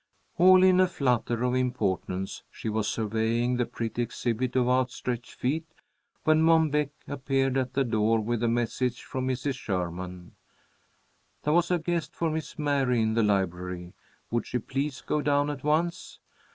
All 0.39 0.63
in 0.63 0.79
a 0.79 0.87
flutter 0.87 1.43
of 1.43 1.53
importance, 1.53 2.41
she 2.49 2.69
was 2.69 2.87
surveying 2.87 3.57
the 3.57 3.67
pretty 3.67 4.01
exhibit 4.01 4.55
of 4.55 4.67
outstretched 4.67 5.35
feet, 5.35 5.67
when 6.23 6.41
Mom 6.41 6.71
Beck 6.71 6.89
appeared 7.07 7.55
at 7.55 7.73
the 7.75 7.83
door 7.83 8.19
with 8.19 8.41
a 8.41 8.47
message 8.47 9.03
from 9.03 9.27
Mrs. 9.27 9.53
Sherman. 9.53 10.31
There 11.43 11.53
was 11.53 11.69
a 11.69 11.77
guest 11.77 12.15
for 12.15 12.31
Miss 12.31 12.57
Mary 12.57 12.99
in 12.99 13.13
the 13.13 13.21
library. 13.21 13.93
Would 14.31 14.47
she 14.47 14.57
please 14.57 15.01
go 15.01 15.21
down 15.21 15.51
at 15.51 15.63
once. 15.63 16.17